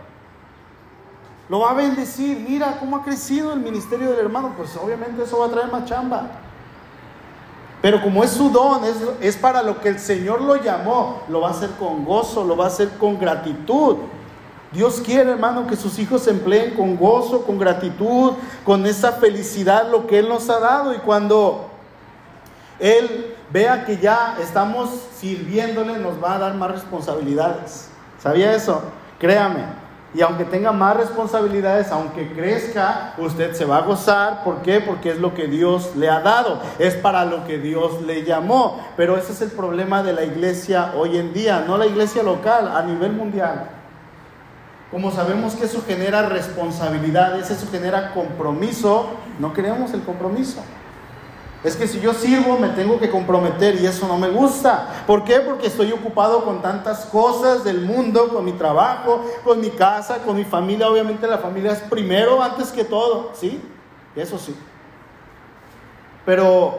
[1.50, 2.38] Lo va a bendecir.
[2.48, 4.54] Mira cómo ha crecido el ministerio del hermano.
[4.56, 6.30] Pues obviamente eso va a traer más chamba.
[7.82, 11.42] Pero como es su don, es, es para lo que el Señor lo llamó, lo
[11.42, 13.96] va a hacer con gozo, lo va a hacer con gratitud.
[14.74, 18.32] Dios quiere, hermano, que sus hijos se empleen con gozo, con gratitud,
[18.64, 20.92] con esa felicidad, lo que Él nos ha dado.
[20.92, 21.70] Y cuando
[22.80, 27.88] Él vea que ya estamos sirviéndole, nos va a dar más responsabilidades.
[28.18, 28.82] ¿Sabía eso?
[29.20, 29.84] Créame.
[30.12, 34.42] Y aunque tenga más responsabilidades, aunque crezca, usted se va a gozar.
[34.42, 34.80] ¿Por qué?
[34.80, 36.60] Porque es lo que Dios le ha dado.
[36.78, 38.80] Es para lo que Dios le llamó.
[38.96, 42.72] Pero ese es el problema de la iglesia hoy en día, no la iglesia local,
[42.74, 43.73] a nivel mundial.
[44.94, 49.08] Como sabemos que eso genera responsabilidades, eso genera compromiso,
[49.40, 50.62] no queremos el compromiso.
[51.64, 55.02] Es que si yo sirvo me tengo que comprometer y eso no me gusta.
[55.04, 55.40] ¿Por qué?
[55.40, 60.36] Porque estoy ocupado con tantas cosas del mundo, con mi trabajo, con mi casa, con
[60.36, 60.88] mi familia.
[60.88, 63.60] Obviamente la familia es primero antes que todo, ¿sí?
[64.14, 64.54] Eso sí.
[66.24, 66.78] Pero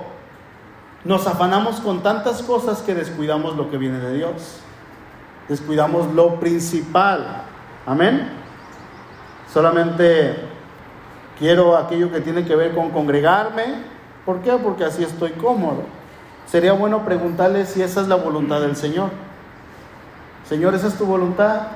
[1.04, 4.62] nos afanamos con tantas cosas que descuidamos lo que viene de Dios.
[5.50, 7.52] Descuidamos lo principal.
[7.86, 8.30] Amén.
[9.54, 10.36] Solamente
[11.38, 13.96] quiero aquello que tiene que ver con congregarme.
[14.26, 14.52] ¿Por qué?
[14.54, 15.84] Porque así estoy cómodo.
[16.48, 19.10] Sería bueno preguntarle si esa es la voluntad del Señor.
[20.48, 21.68] Señor, ¿esa es tu voluntad?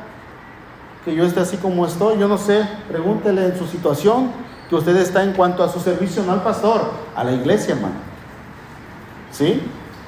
[1.05, 2.19] Que yo esté así como estoy.
[2.19, 4.31] Yo no sé, pregúntele en su situación
[4.69, 6.81] que usted está en cuanto a su servicio, no al pastor,
[7.15, 7.95] a la iglesia, hermano.
[9.31, 9.61] ¿Sí?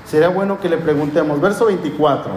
[0.05, 1.39] Sería bueno que le preguntemos.
[1.39, 2.31] Verso 24.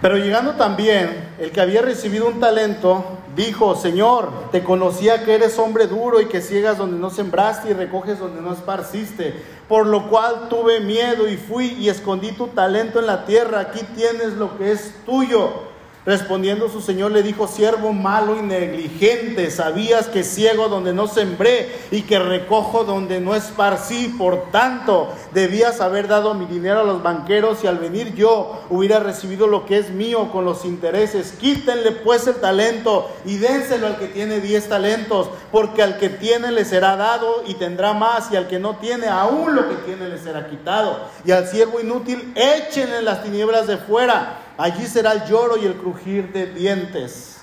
[0.00, 3.04] Pero llegando también, el que había recibido un talento,
[3.36, 7.74] dijo, Señor, te conocía que eres hombre duro y que ciegas donde no sembraste y
[7.74, 9.34] recoges donde no esparciste,
[9.68, 13.80] por lo cual tuve miedo y fui y escondí tu talento en la tierra, aquí
[13.94, 15.67] tienes lo que es tuyo.
[16.08, 21.70] Respondiendo su señor le dijo, siervo malo y negligente, sabías que ciego donde no sembré
[21.90, 27.02] y que recojo donde no esparcí, por tanto debías haber dado mi dinero a los
[27.02, 31.32] banqueros y al venir yo hubiera recibido lo que es mío con los intereses.
[31.32, 36.52] Quítenle pues el talento y dénselo al que tiene diez talentos, porque al que tiene
[36.52, 40.08] le será dado y tendrá más, y al que no tiene aún lo que tiene
[40.08, 41.00] le será quitado.
[41.26, 45.76] Y al siervo inútil échenle las tinieblas de fuera Allí será el lloro y el
[45.76, 47.40] crujir de dientes.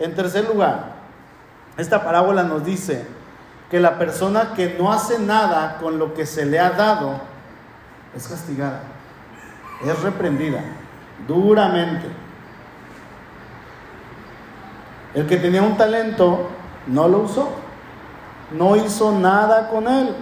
[0.00, 0.94] En tercer lugar,
[1.76, 3.06] esta parábola nos dice
[3.70, 7.20] que la persona que no hace nada con lo que se le ha dado
[8.16, 8.80] es castigada,
[9.84, 10.60] es reprendida
[11.28, 12.08] duramente.
[15.14, 16.50] El que tenía un talento
[16.88, 17.48] no lo usó,
[18.50, 20.16] no hizo nada con él.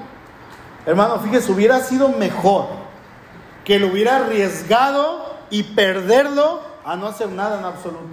[0.84, 2.66] Hermano, fíjese, hubiera sido mejor
[3.64, 8.04] que lo hubiera arriesgado y perderlo a no hacer nada en absoluto.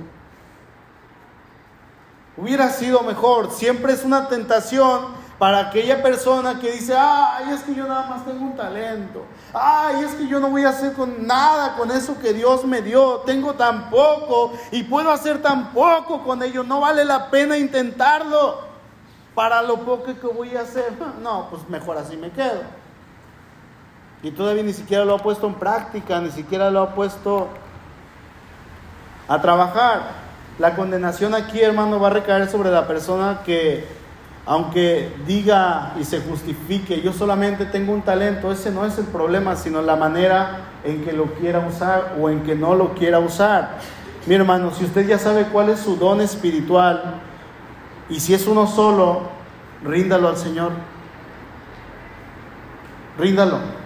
[2.37, 3.51] Hubiera sido mejor.
[3.51, 8.25] Siempre es una tentación para aquella persona que dice, ay, es que yo nada más
[8.25, 9.25] tengo un talento.
[9.53, 12.81] Ay, es que yo no voy a hacer con nada con eso que Dios me
[12.81, 13.21] dio.
[13.25, 16.63] Tengo tan poco y puedo hacer tan poco con ello.
[16.63, 18.59] No vale la pena intentarlo
[19.33, 20.93] para lo poco que voy a hacer.
[21.21, 22.84] No, pues mejor así me quedo.
[24.23, 27.49] Y todavía ni siquiera lo ha puesto en práctica, ni siquiera lo ha puesto
[29.27, 30.25] a trabajar.
[30.57, 33.85] La condenación aquí, hermano, va a recaer sobre la persona que,
[34.45, 39.55] aunque diga y se justifique, yo solamente tengo un talento, ese no es el problema,
[39.55, 43.79] sino la manera en que lo quiera usar o en que no lo quiera usar.
[44.25, 47.15] Mi hermano, si usted ya sabe cuál es su don espiritual
[48.09, 49.23] y si es uno solo,
[49.83, 50.71] ríndalo al Señor.
[53.17, 53.84] Ríndalo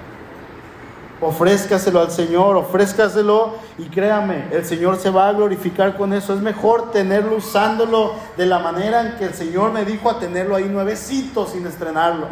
[1.22, 6.34] ofrézcaselo al Señor, ofrézcaselo y créame, el Señor se va a glorificar con eso.
[6.34, 10.56] Es mejor tenerlo usándolo de la manera en que el Señor me dijo a tenerlo
[10.56, 12.28] ahí nuevecito sin estrenarlo.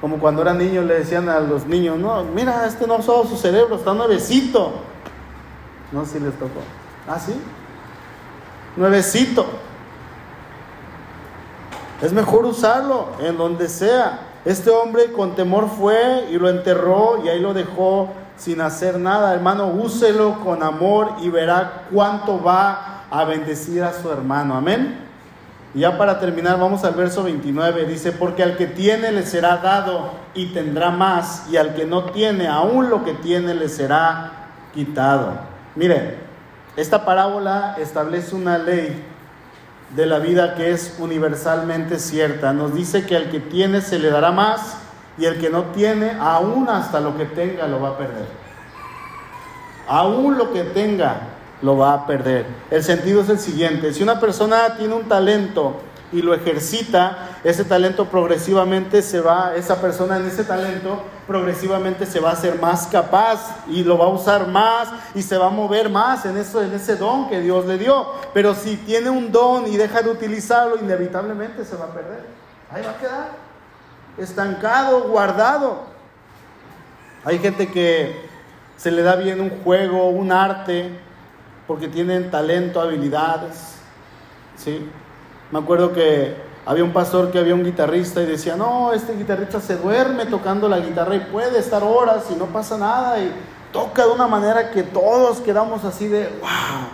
[0.00, 3.36] Como cuando era niño le decían a los niños, no, mira, este no solo su
[3.36, 4.72] cerebro, está nuevecito.
[5.92, 6.60] No, si les tocó.
[7.06, 7.34] ¿Ah, sí?
[8.76, 9.44] Nuevecito.
[12.00, 14.29] Es mejor usarlo en donde sea.
[14.44, 19.34] Este hombre con temor fue y lo enterró y ahí lo dejó sin hacer nada.
[19.34, 24.54] Hermano, úselo con amor y verá cuánto va a bendecir a su hermano.
[24.54, 25.10] Amén.
[25.74, 27.84] Y ya para terminar, vamos al verso 29.
[27.84, 32.04] Dice, porque al que tiene le será dado y tendrá más, y al que no
[32.06, 34.32] tiene, aún lo que tiene le será
[34.72, 35.34] quitado.
[35.76, 36.18] Mire,
[36.76, 39.04] esta parábola establece una ley
[39.94, 42.52] de la vida que es universalmente cierta.
[42.52, 44.76] Nos dice que al que tiene se le dará más
[45.18, 48.26] y el que no tiene, aún hasta lo que tenga, lo va a perder.
[49.88, 51.20] Aún lo que tenga,
[51.62, 52.46] lo va a perder.
[52.70, 55.80] El sentido es el siguiente, si una persona tiene un talento
[56.12, 62.18] y lo ejercita, ese talento progresivamente se va, esa persona en ese talento progresivamente se
[62.18, 65.50] va a hacer más capaz y lo va a usar más y se va a
[65.50, 68.06] mover más en, eso, en ese don que Dios le dio.
[68.34, 72.24] Pero si tiene un don y deja de utilizarlo, inevitablemente se va a perder.
[72.70, 73.50] Ahí va a quedar
[74.18, 75.82] estancado, guardado.
[77.24, 78.28] Hay gente que
[78.76, 80.98] se le da bien un juego, un arte,
[81.66, 83.74] porque tienen talento, habilidades.
[84.56, 84.88] ¿sí?
[85.50, 89.60] Me acuerdo que había un pastor que había un guitarrista y decía, no, este guitarrista
[89.60, 93.32] se duerme tocando la guitarra y puede estar horas y no pasa nada y
[93.72, 96.88] toca de una manera que todos quedamos así de, wow,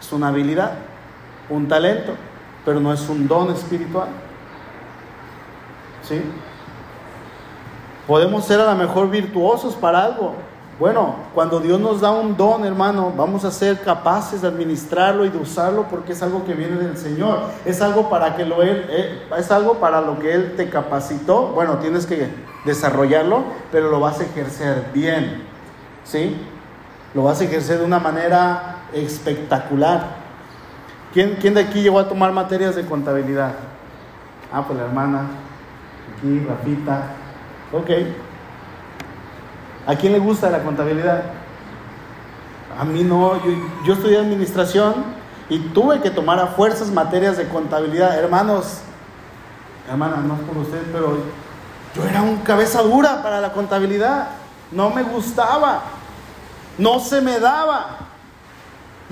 [0.00, 0.72] es una habilidad,
[1.48, 2.14] un talento,
[2.64, 4.08] pero no es un don espiritual.
[6.02, 6.20] ¿Sí?
[8.06, 10.34] Podemos ser a lo mejor virtuosos para algo,
[10.78, 15.28] bueno, cuando Dios nos da un don, hermano, vamos a ser capaces de administrarlo y
[15.28, 17.40] de usarlo porque es algo que viene del Señor.
[17.64, 21.48] Es algo para que lo él, eh, es algo para lo que él te capacitó.
[21.48, 22.28] Bueno, tienes que
[22.64, 25.44] desarrollarlo, pero lo vas a ejercer bien.
[26.04, 26.36] ¿Sí?
[27.14, 30.16] Lo vas a ejercer de una manera espectacular.
[31.12, 33.52] ¿Quién, quién de aquí llegó a tomar materias de contabilidad?
[34.50, 35.26] Ah, pues la hermana,
[36.16, 37.10] aquí, Rafita.
[37.72, 37.90] Ok.
[39.86, 41.22] ¿A quién le gusta la contabilidad?
[42.78, 43.34] A mí no,
[43.84, 44.94] yo, estudié administración
[45.48, 48.16] y tuve que tomar a fuerzas materias de contabilidad.
[48.18, 48.78] Hermanos,
[49.90, 51.18] hermanas, no es por ustedes, pero
[51.94, 54.28] yo era un cabeza dura para la contabilidad.
[54.70, 55.82] No me gustaba,
[56.78, 57.98] no se me daba.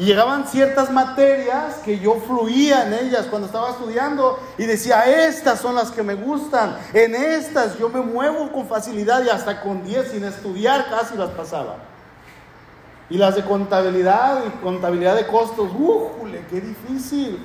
[0.01, 5.61] Y llegaban ciertas materias que yo fluía en ellas cuando estaba estudiando y decía, estas
[5.61, 9.85] son las que me gustan, en estas yo me muevo con facilidad y hasta con
[9.85, 11.77] 10 sin estudiar casi las pasaba.
[13.11, 17.39] Y las de contabilidad y contabilidad de costos, ¡újule, qué difícil!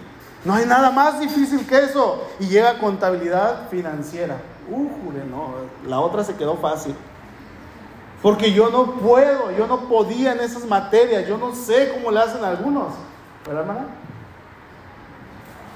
[0.45, 2.25] No hay nada más difícil que eso.
[2.39, 4.37] Y llega contabilidad financiera,
[4.69, 5.55] ¡újule, no!
[5.89, 6.95] La otra se quedó fácil.
[8.25, 12.21] Porque yo no puedo, yo no podía en esas materias, yo no sé cómo le
[12.21, 12.87] hacen algunos.
[13.45, 13.85] ¿Verdad, hermana?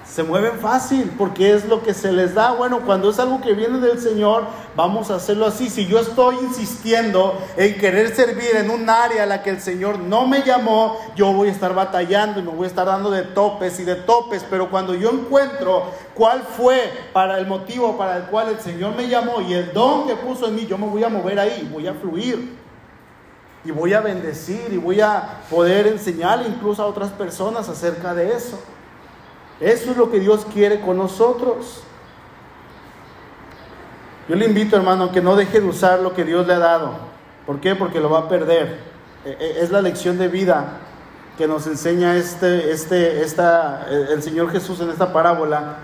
[0.09, 2.53] Se mueven fácil porque es lo que se les da.
[2.53, 5.69] Bueno, cuando es algo que viene del Señor, vamos a hacerlo así.
[5.69, 9.99] Si yo estoy insistiendo en querer servir en un área a la que el Señor
[9.99, 13.21] no me llamó, yo voy a estar batallando y me voy a estar dando de
[13.21, 14.43] topes y de topes.
[14.49, 15.83] Pero cuando yo encuentro
[16.15, 20.07] cuál fue para el motivo para el cual el Señor me llamó y el don
[20.07, 22.57] que puso en mí, yo me voy a mover ahí, voy a fluir.
[23.63, 28.33] Y voy a bendecir y voy a poder enseñar incluso a otras personas acerca de
[28.33, 28.59] eso.
[29.59, 31.83] Eso es lo que Dios quiere con nosotros.
[34.27, 36.93] Yo le invito, hermano, que no deje de usar lo que Dios le ha dado.
[37.45, 37.75] ¿Por qué?
[37.75, 38.79] Porque lo va a perder.
[39.25, 40.77] eh, eh, es la lección de vida
[41.37, 45.77] que nos enseña este, este, esta, el Señor Jesús en esta parábola,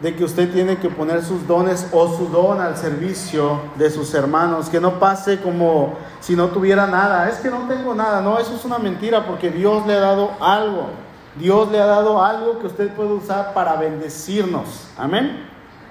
[0.00, 4.12] de que usted tiene que poner sus dones o su don al servicio de sus
[4.12, 8.38] hermanos, que no pase como si no tuviera nada, es que no tengo nada, no,
[8.38, 10.90] eso es una mentira porque Dios le ha dado algo,
[11.38, 15.48] Dios le ha dado algo que usted puede usar para bendecirnos, amén.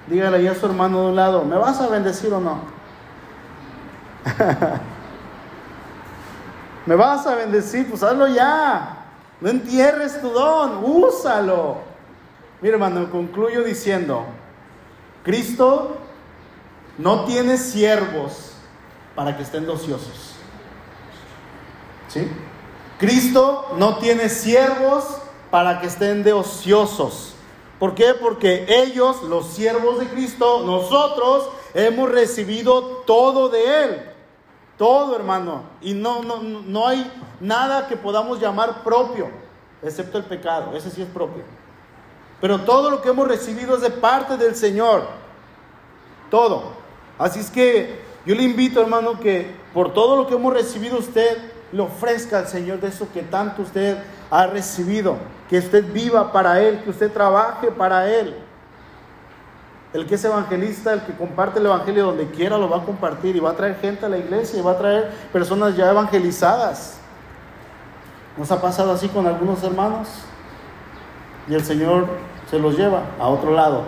[0.08, 2.60] Dígale ya a su hermano de un lado, ¿me vas a bendecir o no?
[6.86, 7.90] ¿Me vas a bendecir?
[7.90, 9.06] Pues hazlo ya.
[9.42, 11.80] No entierres tu don, úsalo.
[12.62, 14.26] Mira, hermano, concluyo diciendo,
[15.24, 15.98] Cristo
[16.98, 18.54] no tiene siervos
[19.16, 20.36] para que estén ociosos.
[22.08, 22.32] ¿Sí?
[22.98, 25.22] Cristo no tiene siervos
[25.52, 27.34] para que estén de ociosos.
[27.80, 28.14] ¿Por qué?
[28.14, 34.02] Porque ellos, los siervos de Cristo, nosotros hemos recibido todo de Él.
[34.78, 35.64] Todo, hermano.
[35.82, 39.30] Y no, no, no hay nada que podamos llamar propio,
[39.82, 40.76] excepto el pecado.
[40.76, 41.44] Ese sí es propio.
[42.42, 45.08] Pero todo lo que hemos recibido es de parte del Señor.
[46.30, 46.64] Todo.
[47.18, 51.38] Así es que yo le invito, hermano, que por todo lo que hemos recibido usted
[51.72, 53.98] le ofrezca al Señor de eso que tanto usted
[54.30, 55.18] ha recibido.
[55.50, 58.36] Que usted viva para Él, que usted trabaje para Él.
[59.94, 63.36] El que es evangelista, el que comparte el evangelio donde quiera, lo va a compartir
[63.36, 67.00] y va a traer gente a la iglesia y va a traer personas ya evangelizadas.
[68.38, 70.10] ¿Nos ha pasado así con algunos hermanos?
[71.48, 72.08] Y el Señor
[72.50, 73.84] se los lleva a otro lado.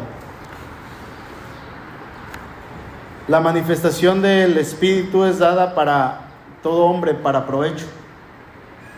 [3.27, 6.21] La manifestación del Espíritu es dada para
[6.63, 7.85] todo hombre, para provecho,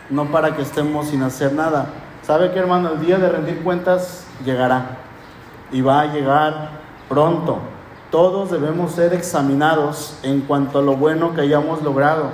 [0.08, 1.90] no para que estemos sin hacer nada.
[2.22, 2.90] ¿Sabe que hermano?
[2.92, 4.98] El día de rendir cuentas llegará
[5.72, 6.68] y va a llegar
[7.08, 7.58] pronto.
[8.12, 12.30] Todos debemos ser examinados en cuanto a lo bueno que hayamos logrado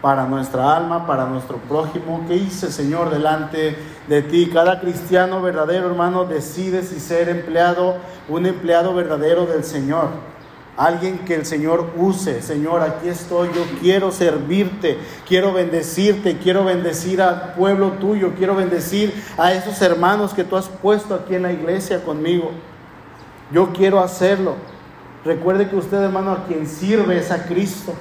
[0.00, 2.24] para nuestra alma, para nuestro prójimo.
[2.26, 3.76] ¿Qué hice, Señor, delante
[4.06, 4.48] de ti?
[4.50, 7.96] Cada cristiano verdadero, hermano, decide si ser empleado,
[8.30, 10.08] un empleado verdadero del Señor.
[10.78, 12.40] Alguien que el Señor use.
[12.40, 19.12] Señor, aquí estoy, yo quiero servirte, quiero bendecirte, quiero bendecir al pueblo tuyo, quiero bendecir
[19.36, 22.52] a esos hermanos que tú has puesto aquí en la iglesia conmigo.
[23.50, 24.54] Yo quiero hacerlo.
[25.24, 27.92] Recuerde que usted, hermano, a quien sirve es a Cristo.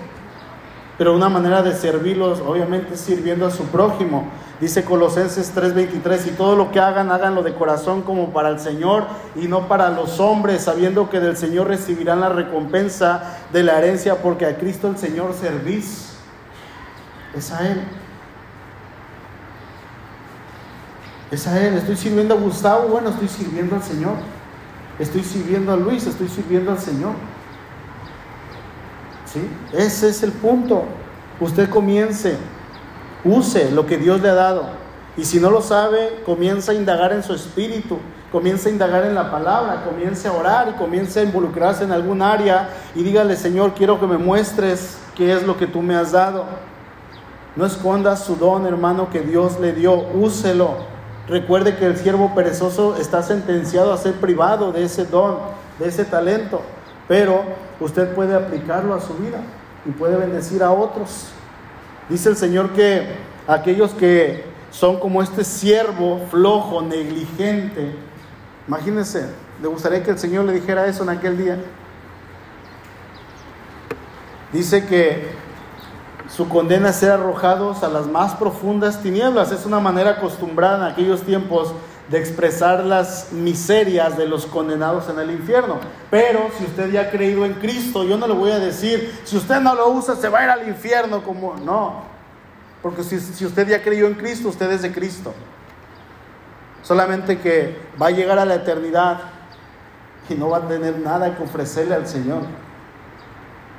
[0.99, 4.30] Pero una manera de servirlos, obviamente, sirviendo a su prójimo.
[4.59, 9.05] Dice Colosenses 3:23, y todo lo que hagan, háganlo de corazón como para el Señor
[9.35, 14.15] y no para los hombres, sabiendo que del Señor recibirán la recompensa de la herencia,
[14.23, 16.17] porque a Cristo el Señor servís.
[17.35, 17.83] Es a Él.
[21.29, 21.75] Es a Él.
[21.75, 24.15] Estoy sirviendo a Gustavo, bueno, estoy sirviendo al Señor.
[24.97, 27.13] Estoy sirviendo a Luis, estoy sirviendo al Señor.
[29.31, 29.47] ¿Sí?
[29.71, 30.85] Ese es el punto.
[31.39, 32.37] Usted comience,
[33.28, 34.65] use lo que Dios le ha dado.
[35.17, 37.97] Y si no lo sabe, comienza a indagar en su espíritu,
[38.32, 42.21] comienza a indagar en la palabra, comience a orar y comience a involucrarse en algún
[42.21, 46.11] área y dígale, Señor, quiero que me muestres qué es lo que tú me has
[46.11, 46.45] dado.
[47.55, 50.75] No esconda su don, hermano, que Dios le dio, úselo.
[51.28, 55.38] Recuerde que el siervo perezoso está sentenciado a ser privado de ese don,
[55.80, 56.61] de ese talento,
[57.07, 57.41] pero
[57.80, 59.41] usted puede aplicarlo a su vida
[59.86, 61.32] y puede bendecir a otros.
[62.09, 63.05] Dice el Señor que
[63.47, 67.95] aquellos que son como este siervo flojo, negligente,
[68.67, 69.27] imagínense,
[69.61, 71.57] le gustaría que el Señor le dijera eso en aquel día.
[74.53, 75.27] Dice que
[76.29, 79.51] su condena es ser arrojados a las más profundas tinieblas.
[79.51, 81.73] Es una manera acostumbrada en aquellos tiempos
[82.09, 85.79] de expresar las miserias de los condenados en el infierno.
[86.09, 89.35] Pero si usted ya ha creído en Cristo, yo no le voy a decir, si
[89.35, 91.55] usted no lo usa, se va a ir al infierno como...
[91.55, 92.03] No,
[92.81, 95.33] porque si, si usted ya creyó en Cristo, usted es de Cristo.
[96.81, 99.19] Solamente que va a llegar a la eternidad
[100.29, 102.43] y no va a tener nada que ofrecerle al Señor.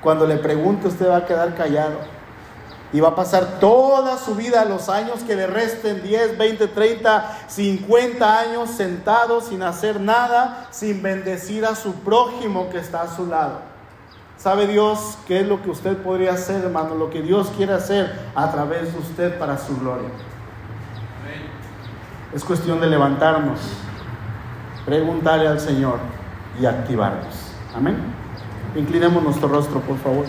[0.03, 2.18] Cuando le pregunte, usted va a quedar callado.
[2.93, 7.39] Y va a pasar toda su vida, los años que le resten, 10, 20, 30,
[7.47, 13.27] 50 años sentado sin hacer nada, sin bendecir a su prójimo que está a su
[13.27, 13.61] lado.
[14.39, 16.95] ¿Sabe Dios qué es lo que usted podría hacer, hermano?
[16.95, 20.09] Lo que Dios quiere hacer a través de usted para su gloria.
[22.33, 23.59] Es cuestión de levantarnos,
[24.87, 25.99] preguntarle al Señor
[26.61, 27.35] y activarnos.
[27.75, 27.97] Amén.
[28.77, 30.27] Inclinemos nuestro rostro, por favor.